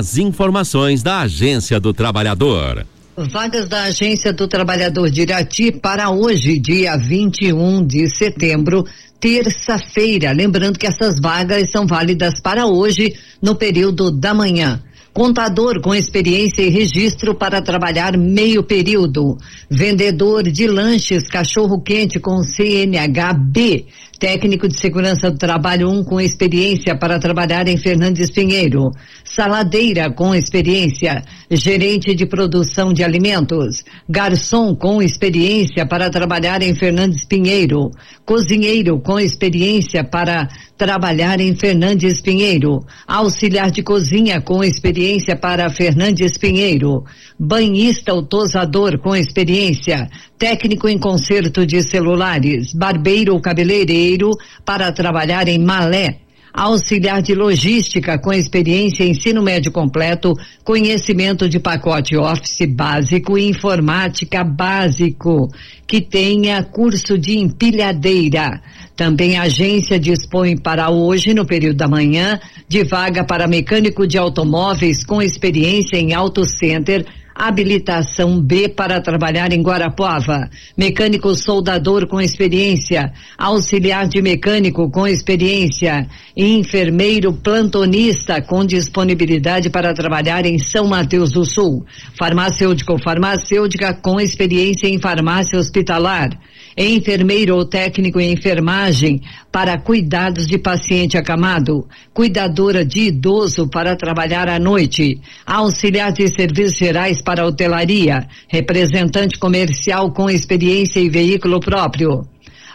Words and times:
as 0.00 0.16
informações 0.16 1.02
da 1.02 1.20
Agência 1.20 1.78
do 1.78 1.92
Trabalhador. 1.92 2.86
Vagas 3.14 3.68
da 3.68 3.82
Agência 3.82 4.32
do 4.32 4.48
Trabalhador 4.48 5.10
de 5.10 5.20
Irati 5.20 5.70
para 5.70 6.08
hoje, 6.08 6.58
dia 6.58 6.96
21 6.96 7.86
de 7.86 8.08
setembro, 8.08 8.82
terça-feira. 9.20 10.32
Lembrando 10.32 10.78
que 10.78 10.86
essas 10.86 11.20
vagas 11.20 11.70
são 11.70 11.86
válidas 11.86 12.40
para 12.40 12.64
hoje, 12.64 13.14
no 13.42 13.54
período 13.54 14.10
da 14.10 14.32
manhã. 14.32 14.82
Contador 15.12 15.82
com 15.82 15.94
experiência 15.94 16.62
e 16.62 16.70
registro 16.70 17.34
para 17.34 17.60
trabalhar 17.60 18.16
meio 18.16 18.62
período. 18.62 19.36
Vendedor 19.68 20.44
de 20.44 20.66
lanches 20.66 21.28
cachorro 21.28 21.78
quente 21.78 22.18
com 22.18 22.42
CNH 22.42 23.34
B 23.34 23.84
técnico 24.20 24.68
de 24.68 24.78
segurança 24.78 25.30
do 25.30 25.38
trabalho 25.38 25.88
1 25.88 25.98
um 25.98 26.04
com 26.04 26.20
experiência 26.20 26.94
para 26.94 27.18
trabalhar 27.18 27.66
em 27.66 27.78
Fernandes 27.78 28.30
Pinheiro, 28.30 28.90
saladeira 29.24 30.12
com 30.12 30.34
experiência, 30.34 31.24
gerente 31.50 32.14
de 32.14 32.26
produção 32.26 32.92
de 32.92 33.02
alimentos, 33.02 33.82
garçom 34.06 34.74
com 34.76 35.00
experiência 35.00 35.86
para 35.86 36.10
trabalhar 36.10 36.60
em 36.60 36.74
Fernandes 36.74 37.24
Pinheiro, 37.24 37.90
cozinheiro 38.26 39.00
com 39.00 39.18
experiência 39.18 40.04
para 40.04 40.46
trabalhar 40.76 41.40
em 41.40 41.54
Fernandes 41.54 42.20
Pinheiro, 42.20 42.84
auxiliar 43.06 43.70
de 43.70 43.82
cozinha 43.82 44.40
com 44.42 44.62
experiência 44.62 45.34
para 45.34 45.70
Fernandes 45.70 46.36
Pinheiro, 46.36 47.04
banhista 47.38 48.12
ou 48.12 48.22
tosador 48.22 48.98
com 48.98 49.16
experiência, 49.16 50.08
técnico 50.40 50.88
em 50.88 50.96
conserto 50.98 51.66
de 51.66 51.82
celulares, 51.82 52.72
barbeiro 52.72 53.34
ou 53.34 53.40
cabeleireiro 53.42 54.30
para 54.64 54.90
trabalhar 54.90 55.46
em 55.48 55.58
Malé, 55.58 56.20
auxiliar 56.50 57.20
de 57.20 57.34
logística 57.34 58.18
com 58.18 58.32
experiência 58.32 59.04
em 59.04 59.10
ensino 59.10 59.42
médio 59.42 59.70
completo, 59.70 60.32
conhecimento 60.64 61.46
de 61.46 61.60
pacote 61.60 62.16
Office 62.16 62.66
básico 62.66 63.36
e 63.36 63.50
informática 63.50 64.42
básico, 64.42 65.46
que 65.86 66.00
tenha 66.00 66.62
curso 66.62 67.18
de 67.18 67.38
empilhadeira. 67.38 68.62
Também 68.96 69.36
a 69.36 69.42
agência 69.42 70.00
dispõe 70.00 70.56
para 70.56 70.90
hoje, 70.90 71.34
no 71.34 71.44
período 71.44 71.76
da 71.76 71.86
manhã, 71.86 72.40
de 72.66 72.82
vaga 72.82 73.24
para 73.24 73.46
mecânico 73.46 74.06
de 74.06 74.16
automóveis 74.16 75.04
com 75.04 75.20
experiência 75.20 75.98
em 75.98 76.14
auto 76.14 76.46
center 76.46 77.04
habilitação 77.40 78.38
B 78.38 78.68
para 78.68 79.00
trabalhar 79.00 79.50
em 79.50 79.62
Guarapuava, 79.62 80.50
mecânico 80.76 81.34
soldador 81.34 82.06
com 82.06 82.20
experiência, 82.20 83.14
auxiliar 83.38 84.06
de 84.06 84.20
mecânico 84.20 84.90
com 84.90 85.06
experiência, 85.06 86.06
enfermeiro 86.36 87.32
plantonista 87.32 88.42
com 88.42 88.62
disponibilidade 88.62 89.70
para 89.70 89.94
trabalhar 89.94 90.44
em 90.44 90.58
São 90.58 90.86
Mateus 90.86 91.32
do 91.32 91.46
Sul, 91.46 91.86
farmacêutico 92.18 92.98
farmacêutica 93.02 93.94
com 93.94 94.20
experiência 94.20 94.86
em 94.86 95.00
farmácia 95.00 95.58
hospitalar, 95.58 96.28
enfermeiro 96.76 97.56
ou 97.56 97.64
técnico 97.64 98.20
em 98.20 98.32
enfermagem 98.32 99.20
para 99.50 99.78
cuidados 99.78 100.46
de 100.46 100.58
paciente 100.58 101.18
acamado, 101.18 101.86
cuidadora 102.12 102.84
de 102.84 103.08
idoso 103.08 103.68
para 103.68 103.96
trabalhar 103.96 104.48
à 104.48 104.58
noite, 104.58 105.20
auxiliar 105.44 106.12
de 106.12 106.28
serviços 106.28 106.76
gerais 106.76 107.20
para 107.20 107.46
hotelaria, 107.46 108.26
representante 108.48 109.38
comercial 109.38 110.12
com 110.12 110.30
experiência 110.30 111.00
e 111.00 111.08
veículo 111.08 111.60
próprio. 111.60 112.26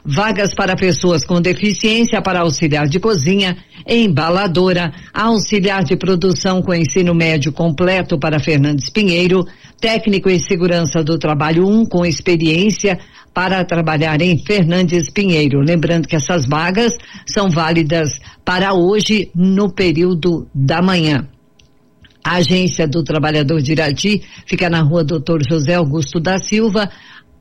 Vagas 0.08 0.54
para 0.54 0.76
pessoas 0.76 1.26
com 1.26 1.42
deficiência 1.42 2.22
para 2.22 2.42
auxiliar 2.42 2.88
de 2.88 3.00
cozinha, 3.00 3.58
embaladora, 3.88 4.94
auxiliar 5.12 5.84
de 5.84 5.96
produção 5.96 6.62
com 6.62 6.76
ensino 6.76 7.16
médio 7.16 7.52
completo 7.52 8.20
para 8.20 8.40
Fernandes 8.40 8.88
Pinheiro, 8.88 9.48
técnico 9.82 10.30
em 10.30 10.38
segurança 10.38 11.04
do 11.04 11.18
trabalho 11.18 11.68
1 11.68 11.80
um, 11.80 11.86
com 11.88 12.06
experiência 12.06 13.00
para 13.34 13.66
trabalhar 13.66 14.22
em 14.22 14.38
Fernandes 14.38 15.10
Pinheiro. 15.10 15.60
Lembrando 15.60 16.08
que 16.08 16.16
essas 16.16 16.46
vagas 16.46 16.96
são 17.26 17.50
válidas 17.50 18.20
para 18.46 18.76
hoje 18.76 19.32
no 19.34 19.74
período 19.74 20.48
da 20.54 20.84
manhã. 20.84 21.28
A 22.24 22.38
agência 22.38 22.88
do 22.88 23.04
trabalhador 23.04 23.62
de 23.62 23.72
Irati 23.72 24.24
fica 24.48 24.68
na 24.68 24.82
rua 24.82 25.04
Doutor 25.04 25.44
José 25.48 25.76
Augusto 25.76 26.20
da 26.20 26.40
Silva, 26.40 26.90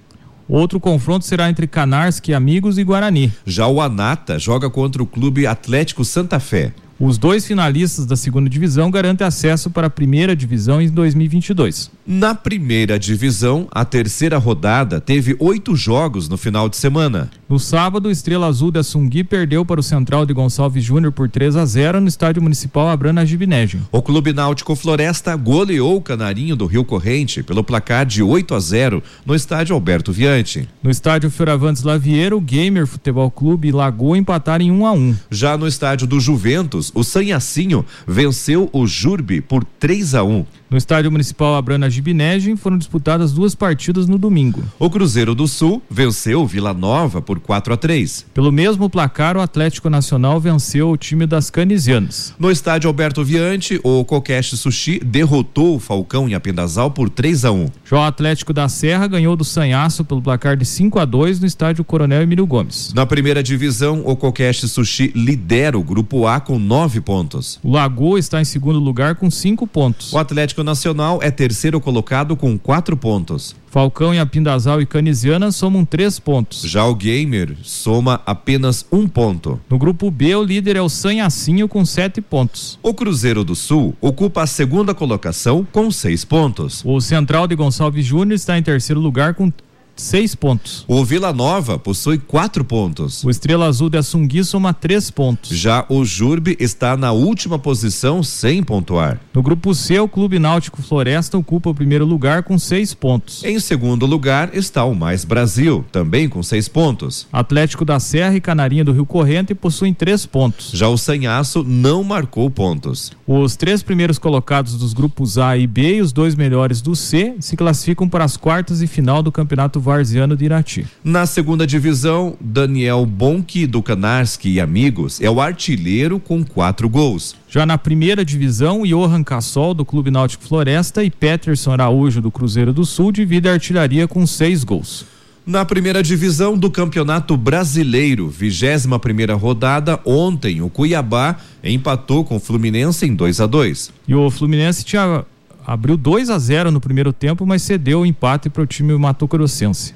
Outro 0.48 0.80
confronto 0.80 1.26
será 1.26 1.50
entre 1.50 1.66
Canarski 1.66 2.32
Amigos 2.32 2.78
e 2.78 2.84
Guarani. 2.84 3.32
Já 3.44 3.66
o 3.66 3.80
Anata 3.80 4.38
joga 4.38 4.70
contra 4.70 5.02
o 5.02 5.06
Clube 5.06 5.46
Atlético 5.46 6.04
Santa 6.04 6.40
Fé. 6.40 6.72
Os 6.98 7.16
dois 7.16 7.46
finalistas 7.46 8.06
da 8.06 8.16
segunda 8.16 8.50
divisão 8.50 8.90
garantem 8.90 9.26
acesso 9.26 9.70
para 9.70 9.86
a 9.86 9.90
primeira 9.90 10.34
divisão 10.34 10.82
em 10.82 10.88
2022. 10.88 11.90
Na 12.10 12.34
primeira 12.34 12.99
divisão, 12.99 13.69
a 13.70 13.84
terceira 13.84 14.38
rodada 14.38 14.99
teve 14.99 15.37
oito 15.38 15.76
jogos 15.76 16.26
no 16.26 16.38
final 16.38 16.66
de 16.66 16.78
semana. 16.78 17.31
No 17.46 17.58
sábado, 17.58 18.10
Estrela 18.10 18.46
Azul 18.46 18.70
da 18.70 18.82
Sungui 18.82 19.22
perdeu 19.22 19.62
para 19.62 19.78
o 19.78 19.82
Central 19.82 20.25
de 20.25 20.32
Gonçalves 20.32 20.82
Júnior 20.82 21.12
por 21.12 21.28
3 21.28 21.56
a 21.56 21.66
0 21.66 22.00
no 22.00 22.08
estádio 22.08 22.40
municipal 22.40 22.88
Abrana 22.88 23.26
Gibinégio. 23.26 23.82
O 23.93 24.00
Clube 24.00 24.32
Náutico 24.32 24.75
Floresta 24.75 25.37
goleou 25.37 25.96
o 25.96 26.00
Canarinho 26.00 26.56
do 26.56 26.64
Rio 26.64 26.82
Corrente 26.82 27.43
pelo 27.43 27.62
placar 27.62 28.06
de 28.06 28.22
8 28.22 28.55
a 28.55 28.60
0 28.60 29.02
no 29.26 29.34
estádio 29.34 29.75
Alberto 29.75 30.10
Viante. 30.10 30.66
No 30.82 30.90
estádio 30.90 31.31
Fioravantes 31.31 31.82
Lavieiro, 31.82 32.38
o 32.38 32.40
Gamer 32.40 32.87
Futebol 32.87 33.31
Clube 33.31 33.69
e 33.69 33.72
Lagoa 33.72 34.16
empataram 34.16 34.64
em 34.64 34.70
1 34.70 34.87
a 34.87 34.93
1. 34.93 35.16
Já 35.31 35.58
no 35.58 35.69
estádio 35.69 36.06
do 36.06 36.19
Juventus, 36.19 36.90
o 36.94 37.05
Sanhacinho 37.05 37.84
venceu 38.06 38.70
o 38.72 38.87
Jurbe 38.87 39.43
por 39.43 39.62
3 39.62 40.14
a 40.14 40.25
1. 40.25 40.46
No 40.70 40.76
estádio 40.76 41.11
municipal 41.11 41.56
Abrana 41.56 41.88
Gibinegem 41.88 42.55
foram 42.55 42.76
disputadas 42.76 43.32
duas 43.32 43.55
partidas 43.55 44.06
no 44.06 44.19
domingo. 44.19 44.62
O 44.79 44.91
Cruzeiro 44.91 45.35
do 45.35 45.49
Sul 45.49 45.82
venceu 45.88 46.43
o 46.43 46.47
Vila 46.47 46.75
Nova 46.75 47.23
por 47.23 47.41
4 47.41 47.73
a 47.73 47.76
3. 47.79 48.26
Pelo 48.35 48.53
mesmo 48.53 48.91
placar, 48.91 49.35
o 49.38 49.41
Atlético 49.41 49.88
Nacional 49.88 50.38
venceu 50.38 50.91
o 50.91 50.97
time 50.99 51.26
das 51.26 51.49
Canisianas. 51.49 52.35
No 52.38 52.50
estádio 52.50 52.87
Alberto 52.87 53.25
Viante, 53.25 53.81
o 53.82 54.05
Kokeshi 54.05 54.59
Sushi 54.59 54.99
derrotou 54.99 55.76
o 55.76 55.81
Falcão 55.81 56.29
em 56.29 56.35
Apendazal 56.35 56.91
por 56.91 57.09
3 57.09 57.47
a 57.47 57.50
1. 57.50 57.69
Já 57.87 57.97
o 57.97 58.03
Atlético 58.03 58.53
da 58.53 58.69
Serra 58.69 59.06
ganhou 59.06 59.35
do 59.37 59.44
Sanhaço 59.44 60.05
pelo 60.05 60.20
placar 60.20 60.55
de 60.55 60.67
5 60.67 60.99
a 60.99 61.06
2 61.06 61.41
no 61.41 61.47
estádio 61.47 61.82
Coronel 61.82 62.20
Emílio 62.20 62.47
Gomes. 62.47 62.93
Na 62.93 63.06
primeira 63.06 63.43
divisão, 63.43 64.03
o 64.05 64.15
Kokeshi 64.15 64.69
Sushi 64.69 65.12
lidera 65.17 65.79
o 65.79 65.82
grupo 65.82 66.26
A 66.26 66.41
com 66.41 66.59
9 66.59 67.00
pontos. 67.00 67.59
O 67.62 67.73
Lagoa 67.73 68.19
está 68.19 68.38
em 68.38 68.44
segundo 68.44 68.79
lugar 68.79 69.15
com 69.15 69.31
5 69.31 69.67
pontos. 69.67 70.12
O 70.12 70.19
Atlético 70.19 70.57
Nacional 70.64 71.19
é 71.22 71.31
terceiro 71.31 71.81
colocado 71.81 72.37
com 72.37 72.58
4 72.58 72.96
pontos. 72.96 73.55
Falcão 73.70 74.14
e 74.14 74.19
Apindazal 74.19 74.81
e 74.81 74.87
Canisiana 74.87 75.52
somam 75.52 75.84
três 75.84 76.19
pontos. 76.19 76.62
Já 76.62 76.84
o 76.84 76.94
Gamer 76.94 77.55
soma 77.62 78.20
apenas 78.25 78.84
um 78.90 79.06
ponto. 79.06 79.60
No 79.69 79.78
grupo 79.78 80.10
B, 80.10 80.34
o 80.34 80.43
líder 80.43 80.76
é 80.76 80.81
o 80.81 80.88
Sanhacinho 80.88 81.69
com 81.69 81.84
sete 81.84 82.20
pontos. 82.20 82.78
O 82.82 82.94
Cruzeiro 82.94 83.44
do 83.44 83.55
Sul 83.55 83.94
ocupa 84.00 84.43
a 84.43 84.46
segunda 84.46 84.94
colocação 84.94 85.66
com 85.70 85.90
seis 85.90 86.25
pontos. 86.25 86.82
O 86.84 87.00
Central 87.00 87.46
de 87.46 87.55
Gonçalves 87.55 88.06
Júnior 88.06 88.32
está 88.32 88.56
em 88.56 88.62
terceiro 88.62 89.00
lugar 89.00 89.34
com 89.34 89.53
seis 89.98 90.34
pontos. 90.34 90.84
O 90.88 91.05
Vila 91.05 91.32
Nova 91.32 91.78
possui 91.78 92.19
quatro 92.19 92.64
pontos. 92.64 93.24
O 93.24 93.31
Estrela 93.31 93.67
Azul 93.67 93.90
de 93.90 93.98
Assungui 93.98 94.44
soma 94.44 94.72
três 94.72 95.10
pontos. 95.10 95.56
Já 95.56 95.84
o 95.88 96.05
Jurbe 96.05 96.56
está 96.58 96.96
na 96.96 97.12
última 97.12 97.58
posição 97.58 98.22
sem 98.22 98.62
pontuar. 98.62 99.20
No 99.34 99.43
grupo 99.43 99.74
C, 99.74 99.98
o 99.98 100.08
Clube 100.08 100.38
Náutico 100.38 100.82
Floresta 100.82 101.36
ocupa 101.36 101.70
o 101.70 101.74
primeiro 101.74 102.05
lugar 102.05 102.43
com 102.43 102.58
seis 102.58 102.94
pontos. 102.94 103.44
Em 103.44 103.58
segundo 103.60 104.06
lugar 104.06 104.50
está 104.55 104.84
o 104.84 104.94
Mais 104.94 105.24
Brasil, 105.24 105.84
também 105.90 106.28
com 106.28 106.43
seis 106.43 106.69
pontos. 106.69 107.26
Atlético 107.32 107.84
da 107.84 108.00
Serra 108.00 108.36
e 108.36 108.40
Canarinha 108.40 108.84
do 108.84 108.93
Rio 108.93 109.06
Corrente 109.06 109.55
possuem 109.55 109.93
três 109.93 110.24
pontos. 110.24 110.70
Já 110.72 110.88
o 110.88 110.96
Sanhaço 110.96 111.64
não 111.64 112.02
marcou 112.05 112.50
pontos. 112.50 113.12
Os 113.26 113.56
três 113.56 113.82
primeiros 113.82 114.19
colocados 114.19 114.76
dos 114.76 114.93
grupos 114.93 115.38
A 115.38 115.56
e 115.56 115.67
B 115.67 115.96
e 115.96 116.00
os 116.00 116.12
dois 116.12 116.34
melhores 116.34 116.81
do 116.81 116.94
C 116.94 117.34
se 117.40 117.56
classificam 117.56 118.08
para 118.08 118.24
as 118.24 118.36
quartas 118.36 118.82
e 118.82 118.86
final 118.86 119.22
do 119.22 119.32
Campeonato 119.32 119.81
Varziano 119.88 120.36
de 120.36 120.44
Irati. 120.44 120.86
Na 121.02 121.24
segunda 121.24 121.66
divisão, 121.66 122.36
Daniel 122.38 123.06
Bonk 123.06 123.66
do 123.66 123.82
Canarski 123.82 124.50
e 124.50 124.60
amigos 124.60 125.18
é 125.18 125.30
o 125.30 125.40
artilheiro 125.40 126.20
com 126.20 126.44
quatro 126.44 126.90
gols. 126.90 127.34
Já 127.48 127.64
na 127.64 127.78
primeira 127.78 128.22
divisão, 128.22 128.82
Johan 128.84 129.24
Cassol 129.24 129.72
do 129.72 129.86
Clube 129.86 130.10
Náutico 130.10 130.44
Floresta 130.44 131.02
e 131.02 131.10
Peterson 131.10 131.72
Araújo 131.72 132.20
do 132.20 132.30
Cruzeiro 132.30 132.70
do 132.70 132.84
Sul 132.84 133.10
dividem 133.10 133.50
a 133.50 133.54
artilharia 133.54 134.06
com 134.06 134.26
seis 134.26 134.62
gols. 134.62 135.06
Na 135.46 135.64
primeira 135.64 136.02
divisão 136.02 136.58
do 136.58 136.70
Campeonato 136.70 137.34
Brasileiro, 137.34 138.28
21 138.28 138.98
primeira 138.98 139.34
rodada, 139.34 139.98
ontem 140.04 140.60
o 140.60 140.68
Cuiabá 140.68 141.36
empatou 141.64 142.22
com 142.22 142.36
o 142.36 142.40
Fluminense 142.40 143.06
em 143.06 143.14
2 143.14 143.40
a 143.40 143.46
2 143.46 143.90
E 144.06 144.14
o 144.14 144.30
Fluminense 144.30 144.84
tinha 144.84 145.24
abriu 145.69 145.98
2 145.98 146.31
a 146.31 146.39
0 146.39 146.70
no 146.70 146.81
primeiro 146.81 147.13
tempo, 147.13 147.44
mas 147.44 147.60
cedeu 147.60 148.01
o 148.01 148.06
empate 148.06 148.48
para 148.48 148.63
o 148.63 148.67
time 148.67 148.96
Mato 148.96 149.27
Grossense. 149.27 149.94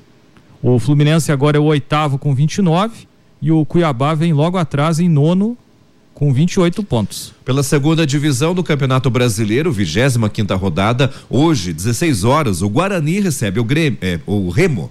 O 0.62 0.78
Fluminense 0.78 1.32
agora 1.32 1.56
é 1.56 1.60
o 1.60 1.64
oitavo 1.64 2.18
com 2.18 2.34
29 2.34 3.08
e 3.40 3.50
o 3.50 3.64
Cuiabá 3.64 4.12
vem 4.12 4.34
logo 4.34 4.58
atrás 4.58 5.00
em 5.00 5.08
nono 5.08 5.56
com 6.12 6.30
28 6.30 6.84
pontos. 6.84 7.32
Pela 7.42 7.62
segunda 7.62 8.06
divisão 8.06 8.54
do 8.54 8.62
Campeonato 8.62 9.08
Brasileiro, 9.08 9.72
25 9.72 10.28
quinta 10.28 10.54
rodada, 10.54 11.10
hoje, 11.30 11.72
16 11.72 12.22
horas, 12.22 12.60
o 12.60 12.68
Guarani 12.68 13.20
recebe 13.20 13.58
o 13.58 13.64
Grêmio, 13.64 13.98
é, 14.02 14.20
o 14.26 14.50
Remo. 14.50 14.90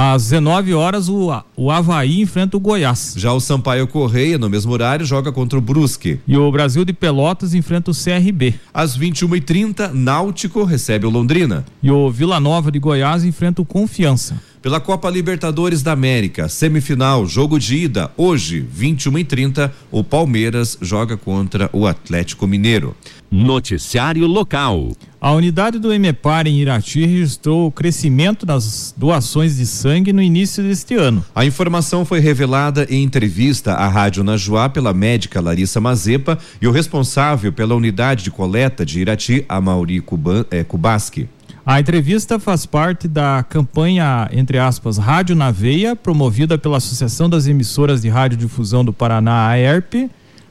Às 0.00 0.28
19 0.28 0.74
horas, 0.74 1.08
o, 1.08 1.28
o 1.56 1.72
Havaí 1.72 2.20
enfrenta 2.20 2.56
o 2.56 2.60
Goiás. 2.60 3.14
Já 3.16 3.32
o 3.32 3.40
Sampaio 3.40 3.84
Correia, 3.88 4.38
no 4.38 4.48
mesmo 4.48 4.72
horário, 4.72 5.04
joga 5.04 5.32
contra 5.32 5.58
o 5.58 5.60
Brusque. 5.60 6.20
E 6.24 6.36
o 6.36 6.52
Brasil 6.52 6.84
de 6.84 6.92
Pelotas 6.92 7.52
enfrenta 7.52 7.90
o 7.90 7.94
CRB. 7.94 8.54
Às 8.72 8.96
21h30, 8.96 9.90
Náutico 9.92 10.62
recebe 10.62 11.04
o 11.04 11.10
Londrina. 11.10 11.64
E 11.82 11.90
o 11.90 12.08
Vila 12.12 12.38
Nova 12.38 12.70
de 12.70 12.78
Goiás 12.78 13.24
enfrenta 13.24 13.60
o 13.60 13.64
Confiança. 13.64 14.40
Pela 14.68 14.80
Copa 14.80 15.08
Libertadores 15.08 15.82
da 15.82 15.92
América, 15.92 16.46
semifinal, 16.46 17.24
jogo 17.24 17.58
de 17.58 17.74
ida, 17.74 18.10
hoje, 18.18 18.60
21 18.70 19.20
e 19.20 19.24
30 19.24 19.72
o 19.90 20.04
Palmeiras 20.04 20.76
joga 20.82 21.16
contra 21.16 21.70
o 21.72 21.86
Atlético 21.86 22.46
Mineiro. 22.46 22.94
Noticiário 23.30 24.26
local. 24.26 24.92
A 25.18 25.32
unidade 25.32 25.78
do 25.78 25.90
EMEPAR 25.90 26.46
em 26.46 26.60
Irati 26.60 27.00
registrou 27.00 27.66
o 27.66 27.72
crescimento 27.72 28.44
das 28.44 28.94
doações 28.94 29.56
de 29.56 29.64
sangue 29.64 30.12
no 30.12 30.20
início 30.20 30.62
deste 30.62 30.94
ano. 30.96 31.24
A 31.34 31.46
informação 31.46 32.04
foi 32.04 32.20
revelada 32.20 32.86
em 32.90 33.02
entrevista 33.02 33.72
à 33.72 33.88
Rádio 33.88 34.22
Najuá 34.22 34.68
pela 34.68 34.92
médica 34.92 35.40
Larissa 35.40 35.80
Mazepa 35.80 36.38
e 36.60 36.68
o 36.68 36.70
responsável 36.70 37.50
pela 37.54 37.74
unidade 37.74 38.22
de 38.22 38.30
coleta 38.30 38.84
de 38.84 39.00
Irati, 39.00 39.46
Amauri 39.48 39.98
Cuban, 40.02 40.44
eh, 40.50 40.62
Kubaski. 40.62 41.26
A 41.70 41.78
entrevista 41.78 42.38
faz 42.38 42.64
parte 42.64 43.06
da 43.06 43.44
campanha, 43.46 44.26
entre 44.32 44.58
aspas, 44.58 44.96
Rádio 44.96 45.36
na 45.36 45.50
Veia, 45.50 45.94
promovida 45.94 46.56
pela 46.56 46.78
Associação 46.78 47.28
das 47.28 47.46
Emissoras 47.46 48.00
de 48.00 48.08
Radiodifusão 48.08 48.82
do 48.82 48.90
Paraná, 48.90 49.48
AERP, 49.48 50.08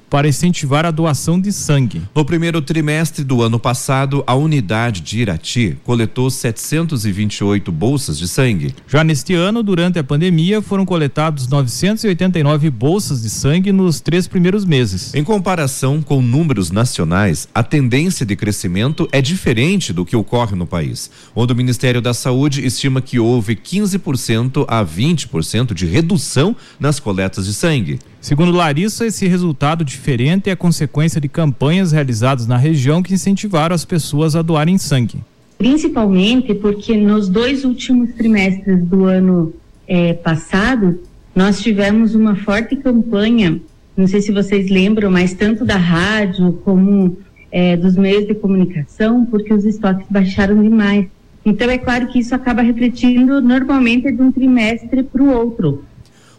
para 0.10 0.28
incentivar 0.28 0.86
a 0.86 0.92
doação 0.92 1.40
de 1.40 1.52
sangue. 1.52 2.02
No 2.16 2.26
primeiro 2.26 2.62
trimestre 2.62 3.24
do 3.24 3.42
ano 3.42 3.60
passado, 3.60 4.24
a 4.26 4.36
unidade 4.36 5.02
de 5.02 5.20
Irati 5.20 5.78
coletou 5.84 6.30
728 6.30 7.72
bolsas 7.72 8.18
de 8.18 8.28
sangue. 8.28 8.74
Já 8.88 9.04
neste 9.04 9.34
ano, 9.34 9.62
durante 9.62 10.00
a 10.00 10.04
pandemia, 10.04 10.62
foram 10.62 10.86
coletados 10.86 11.48
989 11.48 12.70
bolsas 12.70 13.22
de 13.22 13.30
sangue 13.30 13.72
nos 13.72 14.00
três 14.00 14.28
primeiros 14.28 14.66
meses. 14.66 15.14
Em 15.14 15.24
comparação 15.24 16.02
com 16.02 16.22
números 16.22 16.72
nacionais, 16.72 17.48
a 17.54 17.64
tendência 17.64 18.26
de 18.26 18.36
crescimento 18.36 19.08
é 19.12 19.22
diferente 19.22 19.92
do 19.92 20.06
que 20.06 20.16
ocorre 20.16 20.56
no 20.56 20.66
país, 20.66 21.10
onde 21.36 21.54
o 21.54 21.56
Ministério 21.56 22.02
da 22.02 22.14
Saúde 22.14 22.66
estima 22.66 23.02
que 23.02 23.20
houve 23.20 23.56
15% 23.56 24.66
a 24.68 24.84
20% 24.86 25.74
de 25.74 25.86
redução 25.86 26.56
nas 26.80 27.00
coletas 27.00 27.46
de 27.46 27.54
sangue. 27.54 28.00
Segundo 28.20 28.52
Larissa, 28.52 29.06
esse 29.06 29.28
resultado 29.28 29.86
diferente 29.86 30.50
é 30.50 30.56
consequência 30.56 31.22
de 31.22 31.30
campanhas 31.30 31.92
realizadas 31.92 32.48
na 32.48 32.58
região 32.58 33.02
que 33.04 33.14
incentivaram 33.14 33.76
as 33.76 33.86
pessoas 33.86 34.36
a 34.36 34.42
doarem 34.42 34.78
sangue. 34.78 35.20
Principalmente 35.58 36.54
porque 36.54 36.96
nos 36.98 37.30
dois 37.30 37.64
últimos 37.64 38.14
trimestres 38.14 38.84
do 38.84 39.06
ano 39.06 39.54
eh, 39.88 40.14
passado, 40.14 41.00
nós 41.36 41.62
tivemos 41.62 42.16
uma 42.16 42.36
forte 42.36 42.76
campanha, 42.76 43.60
não 43.96 44.08
sei 44.08 44.22
se 44.22 44.32
vocês 44.32 44.70
lembram, 44.70 45.10
mas 45.10 45.34
tanto 45.34 45.64
da 45.64 45.78
rádio 45.78 46.54
como 46.64 47.18
eh, 47.52 47.78
dos 47.78 47.96
meios 47.96 48.28
de 48.28 48.36
comunicação, 48.36 49.26
porque 49.26 49.54
os 49.54 49.66
estoques 49.66 50.06
baixaram 50.10 50.62
demais. 50.62 51.08
Então, 51.46 51.70
é 51.70 51.78
claro 51.78 52.08
que 52.08 52.20
isso 52.20 52.36
acaba 52.36 52.62
refletindo 52.62 53.40
normalmente 53.40 54.12
de 54.12 54.22
um 54.22 54.32
trimestre 54.32 55.02
para 55.02 55.24
o 55.24 55.30
outro. 55.30 55.84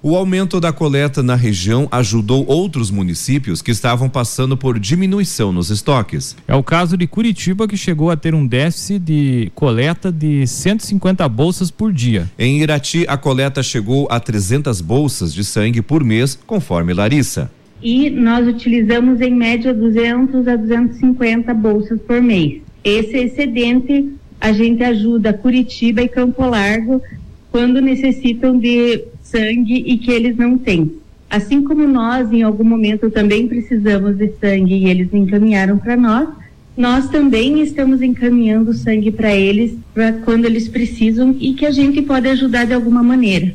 O 0.00 0.14
aumento 0.14 0.60
da 0.60 0.72
coleta 0.72 1.24
na 1.24 1.34
região 1.34 1.88
ajudou 1.90 2.46
outros 2.46 2.88
municípios 2.88 3.60
que 3.60 3.72
estavam 3.72 4.08
passando 4.08 4.56
por 4.56 4.78
diminuição 4.78 5.50
nos 5.50 5.70
estoques. 5.70 6.36
É 6.46 6.54
o 6.54 6.62
caso 6.62 6.96
de 6.96 7.04
Curitiba, 7.08 7.66
que 7.66 7.76
chegou 7.76 8.08
a 8.08 8.16
ter 8.16 8.32
um 8.32 8.46
déficit 8.46 9.00
de 9.00 9.50
coleta 9.56 10.12
de 10.12 10.46
150 10.46 11.28
bolsas 11.28 11.72
por 11.72 11.92
dia. 11.92 12.30
Em 12.38 12.60
Irati, 12.62 13.04
a 13.08 13.16
coleta 13.16 13.60
chegou 13.60 14.06
a 14.08 14.20
300 14.20 14.80
bolsas 14.80 15.34
de 15.34 15.42
sangue 15.42 15.82
por 15.82 16.04
mês, 16.04 16.38
conforme 16.46 16.94
Larissa. 16.94 17.50
E 17.82 18.08
nós 18.08 18.46
utilizamos 18.46 19.20
em 19.20 19.34
média 19.34 19.74
200 19.74 20.46
a 20.46 20.54
250 20.54 21.52
bolsas 21.54 22.00
por 22.00 22.22
mês. 22.22 22.62
Esse 22.84 23.16
excedente 23.16 24.12
a 24.40 24.52
gente 24.52 24.84
ajuda 24.84 25.32
Curitiba 25.32 26.02
e 26.02 26.08
Campo 26.08 26.46
Largo 26.46 27.02
quando 27.50 27.80
necessitam 27.80 28.58
de 28.58 29.04
sangue 29.30 29.84
e 29.86 29.98
que 29.98 30.10
eles 30.10 30.36
não 30.36 30.58
têm. 30.58 30.92
Assim 31.30 31.62
como 31.62 31.86
nós, 31.86 32.32
em 32.32 32.42
algum 32.42 32.64
momento, 32.64 33.10
também 33.10 33.46
precisamos 33.46 34.16
de 34.16 34.32
sangue 34.40 34.74
e 34.74 34.88
eles 34.88 35.12
encaminharam 35.12 35.78
para 35.78 35.96
nós, 35.96 36.28
nós 36.76 37.08
também 37.08 37.60
estamos 37.60 38.00
encaminhando 38.00 38.72
sangue 38.72 39.10
para 39.10 39.34
eles 39.34 39.72
para 39.92 40.12
quando 40.12 40.44
eles 40.44 40.68
precisam 40.68 41.36
e 41.38 41.52
que 41.52 41.66
a 41.66 41.72
gente 41.72 42.00
pode 42.02 42.28
ajudar 42.28 42.64
de 42.64 42.72
alguma 42.72 43.02
maneira. 43.02 43.54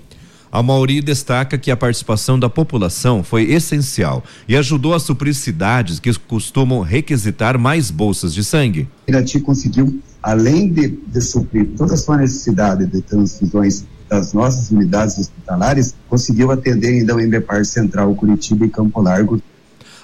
A 0.51 0.61
Mauri 0.61 1.01
destaca 1.01 1.57
que 1.57 1.71
a 1.71 1.75
participação 1.75 2.37
da 2.37 2.47
população 2.47 3.23
foi 3.23 3.51
essencial 3.51 4.23
e 4.47 4.55
ajudou 4.55 4.93
a 4.93 4.99
suprir 4.99 5.33
cidades 5.33 5.99
que 5.99 6.13
costumam 6.19 6.81
requisitar 6.81 7.57
mais 7.57 7.89
bolsas 7.89 8.35
de 8.35 8.43
sangue. 8.43 8.87
Irati 9.07 9.39
conseguiu, 9.39 9.99
além 10.21 10.71
de, 10.71 10.89
de 10.89 11.21
suprir 11.21 11.69
toda 11.75 11.95
a 11.95 11.97
sua 11.97 12.17
necessidade 12.17 12.85
de 12.85 13.01
transfusões 13.01 13.83
das 14.13 14.31
nossas 14.31 14.69
unidades 14.69 15.17
hospitalares, 15.17 15.95
conseguiu 16.07 16.51
atender 16.51 16.89
ainda 16.89 17.15
o 17.15 17.19
Embepar 17.19 17.65
Central 17.65 18.13
Curitiba 18.13 18.63
e 18.65 18.69
Campo 18.69 19.01
Largo. 19.01 19.41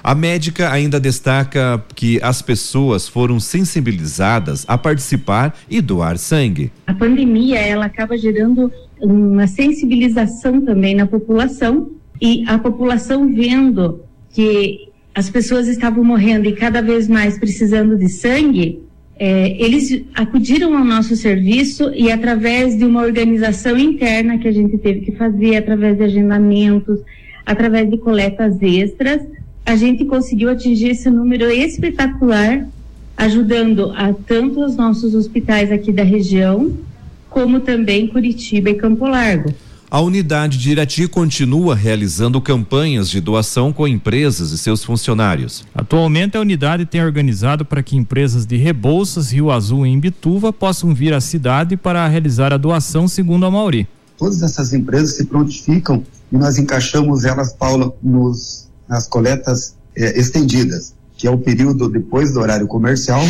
A 0.03 0.15
médica 0.15 0.71
ainda 0.71 0.99
destaca 0.99 1.83
que 1.93 2.19
as 2.23 2.41
pessoas 2.41 3.07
foram 3.07 3.39
sensibilizadas 3.39 4.65
a 4.67 4.77
participar 4.77 5.55
e 5.69 5.79
doar 5.79 6.17
sangue. 6.17 6.71
A 6.87 6.93
pandemia, 6.93 7.59
ela 7.59 7.85
acaba 7.85 8.17
gerando 8.17 8.71
uma 8.99 9.45
sensibilização 9.45 10.59
também 10.61 10.95
na 10.95 11.05
população 11.05 11.91
e 12.19 12.43
a 12.47 12.57
população 12.57 13.31
vendo 13.31 14.01
que 14.31 14.89
as 15.13 15.29
pessoas 15.29 15.67
estavam 15.67 16.03
morrendo 16.03 16.47
e 16.47 16.55
cada 16.55 16.81
vez 16.81 17.07
mais 17.07 17.37
precisando 17.37 17.95
de 17.97 18.09
sangue, 18.09 18.81
é, 19.19 19.61
eles 19.61 20.05
acudiram 20.15 20.77
ao 20.77 20.85
nosso 20.85 21.13
serviço 21.17 21.91
e 21.93 22.09
através 22.09 22.77
de 22.77 22.85
uma 22.85 23.01
organização 23.01 23.77
interna 23.77 24.38
que 24.38 24.47
a 24.47 24.51
gente 24.51 24.77
teve 24.77 25.01
que 25.01 25.11
fazer, 25.11 25.57
através 25.57 25.97
de 25.97 26.03
agendamentos, 26.03 27.01
através 27.45 27.89
de 27.89 27.97
coletas 27.97 28.61
extras, 28.61 29.21
a 29.65 29.75
gente 29.75 30.05
conseguiu 30.05 30.49
atingir 30.49 30.91
esse 30.91 31.09
número 31.09 31.51
espetacular, 31.51 32.65
ajudando 33.17 33.91
a 33.91 34.13
tanto 34.13 34.63
os 34.63 34.77
nossos 34.77 35.13
hospitais 35.13 35.69
aqui 35.69 35.91
da 35.91 36.03
região, 36.03 36.71
como 37.29 37.59
também 37.59 38.07
Curitiba 38.07 38.69
e 38.69 38.75
Campo 38.75 39.05
Largo. 39.05 39.53
A 39.91 40.00
unidade 40.01 40.60
de 40.60 40.69
Irati 40.69 41.08
continua 41.08 41.74
realizando 41.74 42.39
campanhas 42.39 43.10
de 43.10 43.19
doação 43.19 43.74
com 43.74 43.88
empresas 43.88 44.51
e 44.51 44.58
seus 44.60 44.84
funcionários. 44.84 45.65
Atualmente, 45.74 46.38
a 46.38 46.41
unidade 46.41 46.86
tem 46.86 47.03
organizado 47.03 47.65
para 47.65 47.81
que 47.81 47.98
empresas 47.98 48.46
de 48.46 48.55
Rebouças, 48.55 49.31
Rio 49.31 49.50
Azul 49.50 49.88
e 49.88 49.89
Imbituva 49.89 50.53
possam 50.53 50.93
vir 50.93 51.12
à 51.12 51.19
cidade 51.19 51.75
para 51.75 52.08
realizar 52.08 52.53
a 52.53 52.58
doação, 52.58 53.08
segundo 53.08 53.48
a 53.48 53.51
Mauri. 53.51 53.88
Todas 54.15 54.43
essas 54.43 54.74
empresas 54.74 55.15
se 55.15 55.25
prontificam 55.25 56.03
e 56.31 56.38
nós 56.38 56.60
encaixamos 56.60 57.25
elas, 57.25 57.53
Paula, 57.53 57.91
nos, 58.03 58.67
nas 58.88 59.08
coletas 59.08 59.74
eh, 59.96 60.19
estendidas, 60.19 60.93
que 61.17 61.25
é 61.25 61.31
o 61.31 61.38
período 61.39 61.89
depois 61.89 62.31
do 62.31 62.39
horário 62.41 62.67
comercial, 62.67 63.24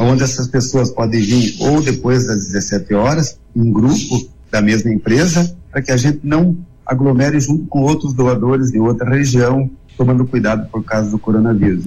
onde 0.00 0.24
essas 0.24 0.48
pessoas 0.48 0.90
podem 0.90 1.20
vir 1.20 1.56
ou 1.60 1.80
depois 1.80 2.26
das 2.26 2.46
17 2.46 2.92
horas, 2.92 3.38
em 3.54 3.72
grupo 3.72 4.28
da 4.50 4.60
mesma 4.60 4.92
empresa, 4.92 5.56
para 5.72 5.82
que 5.82 5.90
a 5.90 5.96
gente 5.96 6.20
não 6.22 6.56
aglomere 6.86 7.40
junto 7.40 7.66
com 7.66 7.80
outros 7.80 8.12
doadores 8.12 8.70
de 8.70 8.78
outra 8.78 9.08
região, 9.08 9.68
tomando 9.96 10.26
cuidado 10.26 10.68
por 10.70 10.84
causa 10.84 11.10
do 11.10 11.18
coronavírus. 11.18 11.86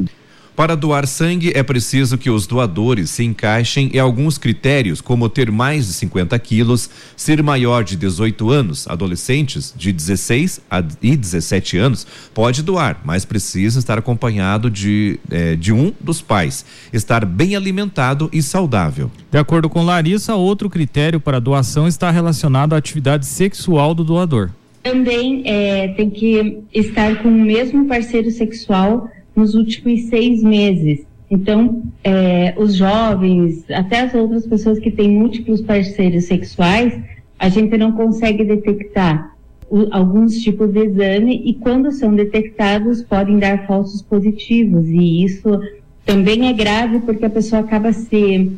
Para 0.55 0.73
doar 0.73 1.05
sangue, 1.05 1.51
é 1.53 1.61
preciso 1.61 2.17
que 2.17 2.29
os 2.29 2.47
doadores 2.47 3.09
se 3.09 3.25
encaixem 3.25 3.91
em 3.93 3.99
alguns 3.99 4.37
critérios, 4.37 5.01
como 5.01 5.27
ter 5.27 5.51
mais 5.51 5.85
de 5.85 5.91
50 5.91 6.39
quilos, 6.39 6.89
ser 7.17 7.43
maior 7.43 7.83
de 7.83 7.97
18 7.97 8.49
anos, 8.49 8.87
adolescentes 8.87 9.73
de 9.75 9.91
16 9.91 10.61
a, 10.71 10.81
e 11.01 11.17
17 11.17 11.77
anos 11.77 12.07
pode 12.33 12.63
doar, 12.63 13.01
mas 13.03 13.25
precisa 13.25 13.79
estar 13.79 13.97
acompanhado 13.97 14.69
de, 14.69 15.19
eh, 15.29 15.57
de 15.57 15.73
um 15.73 15.91
dos 15.99 16.21
pais, 16.21 16.65
estar 16.93 17.25
bem 17.25 17.53
alimentado 17.53 18.29
e 18.31 18.41
saudável. 18.41 19.11
De 19.29 19.37
acordo 19.37 19.69
com 19.69 19.83
Larissa, 19.83 20.35
outro 20.35 20.69
critério 20.69 21.19
para 21.19 21.41
doação 21.41 21.85
está 21.85 22.09
relacionado 22.09 22.71
à 22.73 22.77
atividade 22.77 23.25
sexual 23.25 23.93
do 23.93 24.05
doador. 24.05 24.51
Também 24.83 25.41
é, 25.45 25.89
tem 25.89 26.09
que 26.09 26.59
estar 26.73 27.21
com 27.21 27.27
o 27.27 27.31
mesmo 27.31 27.87
parceiro 27.87 28.31
sexual 28.31 29.09
nos 29.35 29.55
últimos 29.55 30.03
seis 30.03 30.41
meses. 30.41 31.05
Então, 31.29 31.83
é, 32.03 32.53
os 32.57 32.75
jovens, 32.75 33.65
até 33.69 34.01
as 34.01 34.13
outras 34.13 34.45
pessoas 34.45 34.79
que 34.79 34.91
têm 34.91 35.09
múltiplos 35.09 35.61
parceiros 35.61 36.25
sexuais, 36.25 36.97
a 37.37 37.49
gente 37.49 37.77
não 37.77 37.91
consegue 37.91 38.43
detectar 38.43 39.35
o, 39.69 39.87
alguns 39.91 40.41
tipos 40.41 40.71
de 40.71 40.79
exame 40.79 41.41
e 41.45 41.53
quando 41.55 41.91
são 41.91 42.15
detectados 42.15 43.01
podem 43.01 43.39
dar 43.39 43.65
falsos 43.65 44.01
positivos 44.01 44.87
e 44.87 45.23
isso 45.23 45.59
também 46.05 46.47
é 46.47 46.53
grave 46.53 46.99
porque 46.99 47.25
a 47.25 47.29
pessoa 47.29 47.61
acaba 47.61 47.91
se 47.91 48.51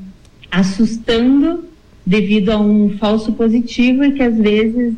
assustando 0.51 1.63
devido 2.05 2.49
a 2.49 2.59
um 2.59 2.97
falso 2.97 3.33
positivo 3.33 4.03
e 4.03 4.11
que 4.11 4.23
às 4.23 4.37
vezes 4.37 4.93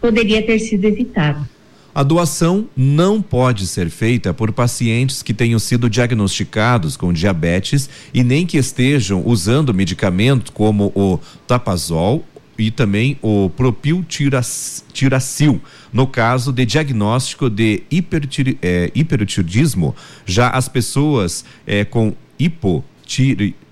poderia 0.00 0.42
ter 0.42 0.58
sido 0.58 0.84
evitado. 0.86 1.46
A 1.92 2.04
doação 2.04 2.68
não 2.76 3.20
pode 3.20 3.66
ser 3.66 3.90
feita 3.90 4.32
por 4.32 4.52
pacientes 4.52 5.24
que 5.24 5.34
tenham 5.34 5.58
sido 5.58 5.90
diagnosticados 5.90 6.96
com 6.96 7.12
diabetes 7.12 7.90
e 8.14 8.22
nem 8.22 8.46
que 8.46 8.56
estejam 8.56 9.24
usando 9.26 9.74
medicamentos 9.74 10.52
como 10.54 10.92
o 10.94 11.18
tapazol 11.48 12.24
e 12.56 12.70
também 12.70 13.18
o 13.20 13.50
propiltiracil, 13.50 15.60
no 15.92 16.06
caso 16.06 16.52
de 16.52 16.64
diagnóstico 16.64 17.50
de 17.50 17.82
hipertir, 17.90 18.56
é, 18.62 18.92
hipertiroidismo. 18.94 19.92
Já 20.24 20.50
as 20.50 20.68
pessoas 20.68 21.44
é, 21.66 21.84
com 21.84 22.14
hipo, 22.38 22.84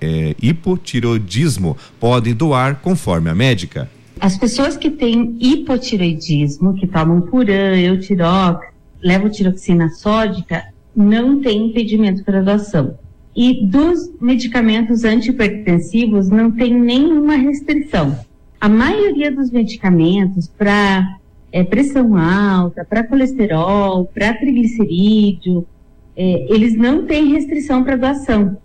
é, 0.01 0.35
hipotiroidismo 0.43 1.77
podem 2.01 2.35
doar 2.35 2.81
conforme 2.81 3.31
a 3.31 3.35
médica. 3.35 3.89
As 4.21 4.37
pessoas 4.37 4.77
que 4.77 4.91
têm 4.91 5.37
hipotireoidismo, 5.41 6.75
que 6.75 6.87
tomam 6.87 7.21
Puran, 7.21 7.77
Eutirox, 7.77 8.67
levotiroxina 9.03 9.89
sódica, 9.91 10.65
não 10.95 11.41
têm 11.41 11.69
impedimento 11.69 12.25
para 12.25 12.43
doação. 12.43 12.99
E 13.37 13.65
dos 13.67 14.11
medicamentos 14.21 15.05
antihipertensivos 15.05 16.29
não 16.29 16.51
tem 16.51 16.75
nenhuma 16.75 17.37
restrição. 17.37 18.19
A 18.61 18.69
maioria 18.69 19.31
dos 19.31 19.51
medicamentos 19.51 20.49
para 20.49 21.19
é, 21.53 21.63
pressão 21.63 22.17
alta, 22.17 22.85
para 22.85 23.05
colesterol, 23.05 24.07
para 24.07 24.35
triglicerídeo, 24.35 25.65
é, 26.17 26.53
eles 26.53 26.77
não 26.77 27.07
têm 27.07 27.33
restrição 27.33 27.85
para 27.85 27.97
doação. 27.97 28.57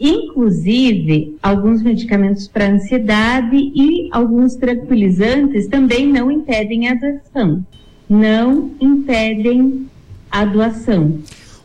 Inclusive, 0.00 1.36
alguns 1.42 1.82
medicamentos 1.82 2.48
para 2.48 2.72
ansiedade 2.72 3.56
e 3.56 4.08
alguns 4.10 4.54
tranquilizantes 4.54 5.68
também 5.68 6.10
não 6.10 6.30
impedem 6.30 6.88
a 6.88 6.94
doação. 6.94 7.66
Não 8.08 8.70
impedem 8.80 9.86
a 10.30 10.46
doação. 10.46 11.18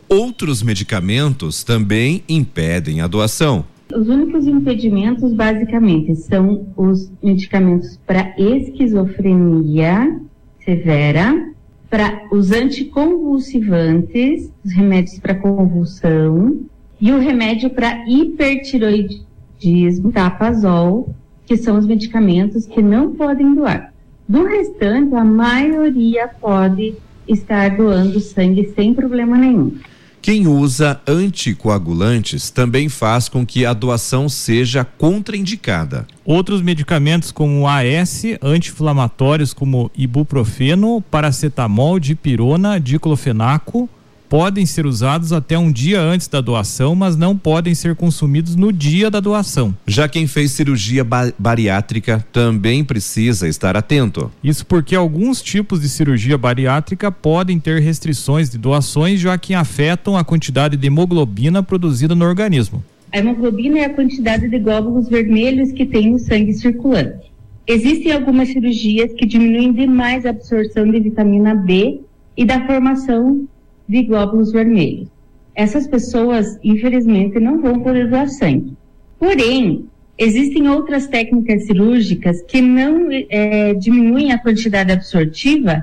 Outros 0.06 0.62
medicamentos 0.62 1.64
também 1.64 2.22
impedem 2.28 3.00
a 3.00 3.06
doação. 3.06 3.64
Os 3.94 4.08
únicos 4.08 4.46
impedimentos, 4.46 5.32
basicamente, 5.32 6.14
são 6.16 6.66
os 6.76 7.10
medicamentos 7.22 7.98
para 8.06 8.34
esquizofrenia 8.36 10.20
severa, 10.62 11.52
para 11.88 12.26
os 12.32 12.50
anticonvulsivantes, 12.50 14.50
os 14.64 14.72
remédios 14.72 15.20
para 15.20 15.36
convulsão, 15.36 16.66
e 17.00 17.12
o 17.12 17.18
remédio 17.18 17.70
para 17.70 18.04
hipertiroidismo, 18.08 20.12
tapazol, 20.12 21.14
que 21.46 21.56
são 21.56 21.78
os 21.78 21.86
medicamentos 21.86 22.66
que 22.66 22.82
não 22.82 23.14
podem 23.14 23.54
doar. 23.54 23.92
Do 24.28 24.44
restante, 24.44 25.14
a 25.14 25.24
maioria 25.24 26.28
pode 26.28 26.96
estar 27.28 27.76
doando 27.76 28.18
sangue 28.18 28.72
sem 28.74 28.92
problema 28.92 29.38
nenhum. 29.38 29.78
Quem 30.26 30.48
usa 30.48 31.00
anticoagulantes 31.06 32.50
também 32.50 32.88
faz 32.88 33.28
com 33.28 33.46
que 33.46 33.64
a 33.64 33.72
doação 33.72 34.28
seja 34.28 34.84
contraindicada. 34.84 36.04
Outros 36.24 36.60
medicamentos 36.60 37.30
como 37.30 37.68
AS, 37.68 38.24
anti-inflamatórios 38.42 39.54
como 39.54 39.88
ibuprofeno, 39.96 41.00
paracetamol, 41.00 42.00
dipirona, 42.00 42.80
diclofenaco, 42.80 43.88
podem 44.36 44.66
ser 44.66 44.84
usados 44.84 45.32
até 45.32 45.58
um 45.58 45.72
dia 45.72 45.98
antes 45.98 46.28
da 46.28 46.42
doação, 46.42 46.94
mas 46.94 47.16
não 47.16 47.34
podem 47.34 47.74
ser 47.74 47.96
consumidos 47.96 48.54
no 48.54 48.70
dia 48.70 49.10
da 49.10 49.18
doação. 49.18 49.74
Já 49.86 50.10
quem 50.10 50.26
fez 50.26 50.50
cirurgia 50.50 51.02
bariátrica 51.38 52.22
também 52.30 52.84
precisa 52.84 53.48
estar 53.48 53.78
atento. 53.78 54.30
Isso 54.44 54.66
porque 54.66 54.94
alguns 54.94 55.40
tipos 55.40 55.80
de 55.80 55.88
cirurgia 55.88 56.36
bariátrica 56.36 57.10
podem 57.10 57.58
ter 57.58 57.80
restrições 57.80 58.50
de 58.50 58.58
doações, 58.58 59.20
já 59.20 59.38
que 59.38 59.54
afetam 59.54 60.18
a 60.18 60.22
quantidade 60.22 60.76
de 60.76 60.86
hemoglobina 60.86 61.62
produzida 61.62 62.14
no 62.14 62.26
organismo. 62.26 62.84
A 63.10 63.16
hemoglobina 63.16 63.78
é 63.78 63.84
a 63.86 63.94
quantidade 63.94 64.50
de 64.50 64.58
glóbulos 64.58 65.08
vermelhos 65.08 65.72
que 65.72 65.86
tem 65.86 66.10
no 66.10 66.18
sangue 66.18 66.52
circulante. 66.52 67.32
Existem 67.66 68.12
algumas 68.12 68.48
cirurgias 68.48 69.14
que 69.14 69.24
diminuem 69.24 69.72
demais 69.72 70.26
a 70.26 70.28
absorção 70.28 70.90
de 70.90 71.00
vitamina 71.00 71.54
B 71.54 72.02
e 72.36 72.44
da 72.44 72.66
formação 72.66 73.48
de 73.88 74.02
glóbulos 74.02 74.52
vermelhos. 74.52 75.08
Essas 75.54 75.86
pessoas, 75.86 76.58
infelizmente, 76.62 77.40
não 77.40 77.60
vão 77.60 77.80
poder 77.80 78.10
doar 78.10 78.28
sangue. 78.28 78.74
Porém, 79.18 79.86
existem 80.18 80.68
outras 80.68 81.06
técnicas 81.06 81.64
cirúrgicas 81.64 82.42
que 82.42 82.60
não 82.60 83.08
é, 83.10 83.74
diminuem 83.74 84.32
a 84.32 84.38
quantidade 84.38 84.92
absortiva 84.92 85.82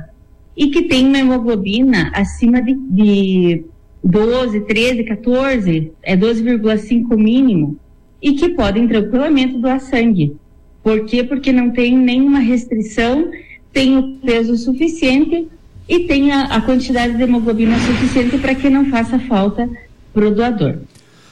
e 0.56 0.68
que 0.68 0.84
têm 0.84 1.08
uma 1.08 1.20
hemoglobina 1.20 2.12
acima 2.14 2.62
de, 2.62 2.76
de 2.76 3.64
12, 4.04 4.62
13, 4.62 5.04
14, 5.04 5.92
é 6.04 6.16
12,5 6.16 7.18
mínimo, 7.18 7.78
e 8.22 8.34
que 8.34 8.50
podem 8.50 8.88
tranquilamente 8.88 9.58
doar 9.58 9.80
sangue. 9.80 10.36
Por 10.84 11.06
quê? 11.06 11.24
Porque 11.24 11.52
não 11.52 11.72
tem 11.72 11.98
nenhuma 11.98 12.40
restrição, 12.40 13.32
tem 13.72 13.98
o 13.98 14.18
peso 14.18 14.56
suficiente 14.58 15.48
e 15.88 16.00
tenha 16.02 16.44
a 16.44 16.62
quantidade 16.62 17.16
de 17.16 17.24
hemoglobina 17.24 17.78
suficiente 17.80 18.38
para 18.38 18.56
que 18.56 18.70
não 18.70 18.90
faça 18.90 19.20
falta 19.20 19.70
para 20.14 20.28
o 20.28 20.32
doador. 20.34 20.78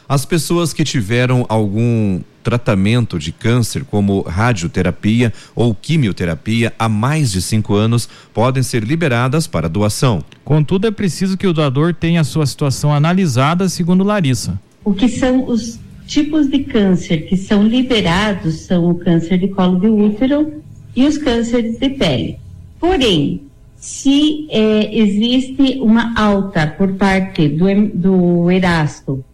As 0.08 0.26
pessoas 0.26 0.74
que 0.74 0.84
tiveram 0.84 1.46
algum 1.48 2.20
tratamento 2.44 3.18
de 3.18 3.32
câncer, 3.32 3.86
como 3.86 4.22
radioterapia 4.22 5.32
ou 5.56 5.74
quimioterapia, 5.74 6.74
há 6.78 6.90
mais 6.90 7.32
de 7.32 7.42
cinco 7.42 7.76
anos, 7.76 8.10
podem 8.34 8.64
ser 8.64 8.84
liberadas 8.84 9.48
para 9.48 9.70
doação. 9.70 10.24
Contudo, 10.44 10.88
é 10.88 10.92
preciso 10.92 11.38
que 11.38 11.48
o 11.48 11.54
doador 11.54 11.94
tenha 11.94 12.22
a 12.22 12.26
sua 12.26 12.46
situação 12.46 12.94
analisada, 12.94 13.70
segundo 13.70 14.04
Larissa. 14.04 14.60
O 14.84 14.94
que 14.94 15.08
são 15.08 15.48
os 15.48 15.80
tipos 16.08 16.50
de 16.50 16.60
câncer 16.66 17.28
que 17.30 17.38
são 17.38 17.64
liberados 17.64 18.62
são 18.62 18.90
o 18.90 18.96
câncer 18.96 19.38
de 19.38 19.48
colo 19.48 19.80
de 19.80 19.88
útero 19.88 20.62
e 20.94 21.06
os 21.06 21.18
cânceres 21.18 21.80
de 21.80 21.90
pele. 21.90 22.38
Porém, 22.80 23.44
se 23.82 24.46
é, 24.52 24.96
existe 24.96 25.80
uma 25.82 26.14
alta 26.16 26.68
por 26.68 26.94
parte 26.94 27.50
do, 27.50 27.66
do 27.96 28.52
Erasto 28.52 29.26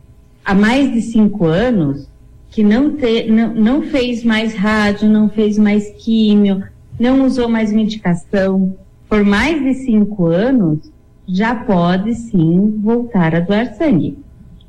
há 0.43 0.55
mais 0.55 0.93
de 0.93 1.01
cinco 1.01 1.47
anos, 1.47 2.07
que 2.49 2.63
não, 2.63 2.95
te, 2.95 3.29
não, 3.29 3.53
não 3.53 3.81
fez 3.81 4.23
mais 4.23 4.55
rádio, 4.55 5.09
não 5.09 5.27
fez 5.27 5.57
mais 5.57 5.89
químio, 5.97 6.63
não 6.97 7.25
usou 7.25 7.49
mais 7.49 7.73
medicação, 7.73 8.73
por 9.09 9.21
mais 9.25 9.61
de 9.61 9.73
cinco 9.83 10.27
anos, 10.27 10.79
já 11.27 11.53
pode 11.53 12.15
sim 12.15 12.79
voltar 12.81 13.35
a 13.35 13.41
doar 13.41 13.75
sangue. 13.75 14.17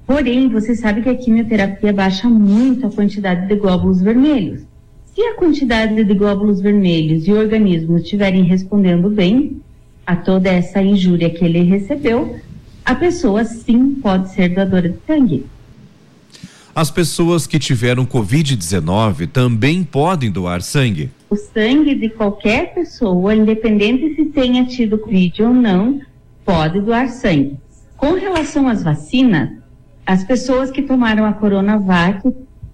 Porém, 0.05 0.49
você 0.49 0.75
sabe 0.75 1.03
que 1.03 1.09
a 1.09 1.15
quimioterapia 1.15 1.93
baixa 1.93 2.29
muito 2.29 2.85
a 2.85 2.91
quantidade 2.91 3.47
de 3.47 3.55
glóbulos 3.55 4.01
vermelhos. 4.01 4.63
Se 5.15 5.23
a 5.23 5.35
quantidade 5.35 6.03
de 6.03 6.15
glóbulos 6.15 6.61
vermelhos 6.61 7.29
e 7.29 7.33
o 7.33 7.39
organismo 7.39 7.97
estiverem 7.99 8.43
respondendo 8.43 9.09
bem, 9.09 9.61
a 10.09 10.17
toda 10.17 10.49
essa 10.49 10.81
injúria 10.81 11.29
que 11.29 11.45
ele 11.45 11.63
recebeu, 11.65 12.41
a 12.83 12.95
pessoa 12.95 13.45
sim 13.45 13.91
pode 13.97 14.31
ser 14.31 14.49
doadora 14.49 14.89
de 14.89 14.97
sangue. 15.07 15.45
As 16.75 16.91
pessoas 16.91 17.47
que 17.47 17.59
tiveram 17.59 18.07
Covid-19 18.07 19.29
também 19.29 19.85
podem 19.85 20.31
doar 20.31 20.63
sangue? 20.63 21.11
O 21.29 21.37
sangue 21.37 21.95
de 21.95 22.09
qualquer 22.09 22.73
pessoa, 22.73 23.35
independente 23.35 24.15
se 24.15 24.25
tenha 24.31 24.65
tido 24.65 24.97
Covid 24.97 25.43
ou 25.43 25.53
não, 25.53 26.01
pode 26.43 26.81
doar 26.81 27.11
sangue. 27.11 27.59
Com 27.95 28.15
relação 28.15 28.67
às 28.67 28.83
vacinas, 28.83 29.51
as 30.07 30.25
pessoas 30.25 30.71
que 30.71 30.81
tomaram 30.81 31.27
a 31.27 31.35
Coronavac 31.35 32.27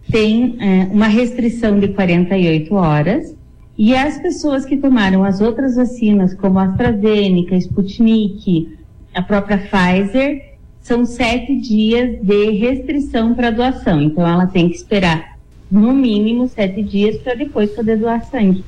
têm 0.08 0.56
é, 0.60 0.84
uma 0.84 1.08
restrição 1.08 1.80
de 1.80 1.88
48 1.88 2.72
horas 2.76 3.34
e 3.76 3.94
as 3.94 4.18
pessoas 4.18 4.64
que 4.64 4.76
tomaram 4.76 5.24
as 5.24 5.40
outras 5.40 5.76
vacinas, 5.76 6.32
como 6.34 6.58
a 6.58 6.64
AstraZeneca, 6.64 7.56
Sputnik, 7.56 8.78
a 9.12 9.22
própria 9.22 9.58
Pfizer, 9.58 10.54
são 10.80 11.04
sete 11.04 11.56
dias 11.56 12.20
de 12.22 12.50
restrição 12.50 13.34
para 13.34 13.50
doação. 13.50 14.00
Então, 14.00 14.26
ela 14.26 14.46
tem 14.46 14.68
que 14.68 14.76
esperar 14.76 15.38
no 15.70 15.92
mínimo 15.92 16.46
sete 16.46 16.82
dias 16.82 17.16
para 17.16 17.34
depois 17.34 17.70
poder 17.70 17.96
doar 17.96 18.24
sangue. 18.26 18.64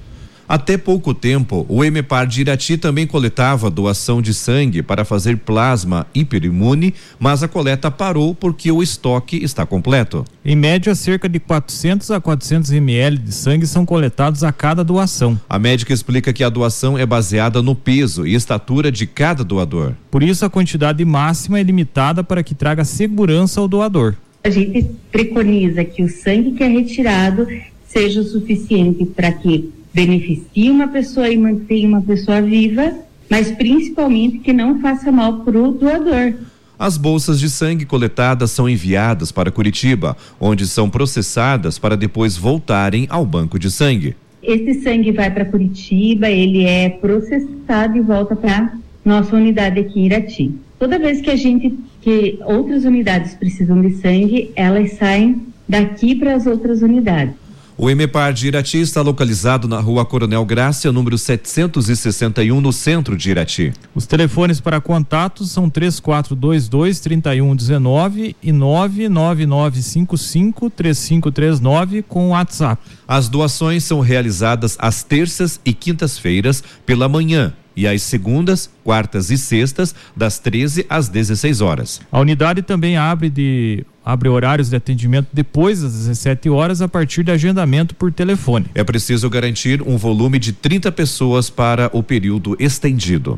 Até 0.48 0.76
pouco 0.76 1.12
tempo, 1.12 1.66
o 1.68 1.84
Emepar 1.84 2.26
de 2.26 2.42
Irati 2.42 2.76
também 2.78 3.06
coletava 3.06 3.68
doação 3.68 4.22
de 4.22 4.32
sangue 4.32 4.80
para 4.80 5.04
fazer 5.04 5.38
plasma 5.38 6.06
hiperimune, 6.14 6.94
mas 7.18 7.42
a 7.42 7.48
coleta 7.48 7.90
parou 7.90 8.32
porque 8.32 8.70
o 8.70 8.80
estoque 8.82 9.42
está 9.42 9.66
completo. 9.66 10.24
Em 10.44 10.54
média, 10.54 10.94
cerca 10.94 11.28
de 11.28 11.40
400 11.40 12.12
a 12.12 12.20
400 12.20 12.70
ml 12.70 13.18
de 13.18 13.32
sangue 13.32 13.66
são 13.66 13.84
coletados 13.84 14.44
a 14.44 14.52
cada 14.52 14.84
doação. 14.84 15.38
A 15.48 15.58
médica 15.58 15.92
explica 15.92 16.32
que 16.32 16.44
a 16.44 16.48
doação 16.48 16.96
é 16.96 17.04
baseada 17.04 17.60
no 17.60 17.74
peso 17.74 18.24
e 18.24 18.34
estatura 18.34 18.92
de 18.92 19.06
cada 19.06 19.42
doador. 19.42 19.94
Por 20.10 20.22
isso, 20.22 20.44
a 20.44 20.50
quantidade 20.50 21.04
máxima 21.04 21.58
é 21.58 21.62
limitada 21.64 22.22
para 22.22 22.44
que 22.44 22.54
traga 22.54 22.84
segurança 22.84 23.60
ao 23.60 23.66
doador. 23.66 24.14
A 24.44 24.50
gente 24.50 24.86
preconiza 25.10 25.84
que 25.84 26.04
o 26.04 26.08
sangue 26.08 26.52
que 26.52 26.62
é 26.62 26.68
retirado 26.68 27.48
seja 27.88 28.20
o 28.20 28.24
suficiente 28.24 29.04
para 29.04 29.32
que 29.32 29.72
beneficie 29.96 30.70
uma 30.70 30.88
pessoa 30.88 31.26
e 31.26 31.38
mantenha 31.38 31.88
uma 31.88 32.02
pessoa 32.02 32.42
viva, 32.42 32.92
mas 33.30 33.50
principalmente 33.50 34.40
que 34.40 34.52
não 34.52 34.78
faça 34.78 35.10
mal 35.10 35.40
para 35.40 35.58
o 35.58 35.72
doador. 35.72 36.34
As 36.78 36.98
bolsas 36.98 37.40
de 37.40 37.48
sangue 37.48 37.86
coletadas 37.86 38.50
são 38.50 38.68
enviadas 38.68 39.32
para 39.32 39.50
Curitiba, 39.50 40.14
onde 40.38 40.66
são 40.66 40.90
processadas 40.90 41.78
para 41.78 41.96
depois 41.96 42.36
voltarem 42.36 43.06
ao 43.08 43.24
banco 43.24 43.58
de 43.58 43.70
sangue. 43.70 44.14
Esse 44.42 44.82
sangue 44.82 45.12
vai 45.12 45.30
para 45.30 45.46
Curitiba, 45.46 46.28
ele 46.28 46.64
é 46.64 46.90
processado 46.90 47.96
e 47.96 48.02
volta 48.02 48.36
para 48.36 48.74
nossa 49.02 49.34
unidade 49.34 49.80
aqui 49.80 50.00
em 50.00 50.06
Irati. 50.06 50.54
Toda 50.78 50.98
vez 50.98 51.22
que 51.22 51.30
a 51.30 51.36
gente, 51.36 51.74
que 52.02 52.38
outras 52.44 52.84
unidades 52.84 53.32
precisam 53.32 53.80
de 53.80 53.94
sangue, 53.94 54.50
elas 54.54 54.92
saem 54.92 55.40
daqui 55.66 56.14
para 56.14 56.34
as 56.34 56.46
outras 56.46 56.82
unidades. 56.82 57.45
O 57.78 57.90
EMEPAR 57.90 58.32
de 58.32 58.46
Irati 58.46 58.78
está 58.78 59.02
localizado 59.02 59.68
na 59.68 59.78
rua 59.78 60.02
Coronel 60.02 60.46
Grácia, 60.46 60.90
número 60.90 61.18
761, 61.18 62.58
no 62.58 62.72
centro 62.72 63.14
de 63.14 63.30
Irati. 63.30 63.70
Os 63.94 64.06
telefones 64.06 64.62
para 64.62 64.80
contatos 64.80 65.50
são 65.50 65.68
3422 65.68 67.00
3119 67.00 68.34
e 68.42 68.50
99955 68.50 70.70
3539 70.70 72.00
com 72.00 72.30
WhatsApp. 72.30 72.82
As 73.06 73.28
doações 73.28 73.84
são 73.84 74.00
realizadas 74.00 74.78
às 74.80 75.02
terças 75.02 75.60
e 75.62 75.74
quintas-feiras 75.74 76.64
pela 76.86 77.10
manhã 77.10 77.52
e 77.76 77.86
às 77.86 78.02
segundas, 78.02 78.70
quartas 78.82 79.30
e 79.30 79.36
sextas, 79.36 79.94
das 80.16 80.38
13 80.38 80.86
às 80.88 81.08
16 81.08 81.60
horas. 81.60 82.00
A 82.10 82.18
unidade 82.18 82.62
também 82.62 82.96
abre 82.96 83.28
de 83.28 83.84
abre 84.06 84.28
horários 84.28 84.70
de 84.70 84.76
atendimento 84.76 85.26
depois 85.32 85.82
das 85.82 85.92
17 85.92 86.48
horas 86.48 86.80
a 86.80 86.86
partir 86.86 87.24
de 87.24 87.32
agendamento 87.32 87.92
por 87.92 88.12
telefone. 88.12 88.66
É 88.72 88.84
preciso 88.84 89.28
garantir 89.28 89.82
um 89.82 89.96
volume 89.96 90.38
de 90.38 90.52
30 90.52 90.92
pessoas 90.92 91.50
para 91.50 91.90
o 91.92 92.04
período 92.04 92.56
estendido. 92.60 93.34